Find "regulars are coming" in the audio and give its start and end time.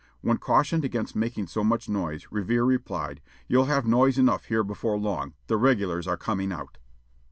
5.57-6.51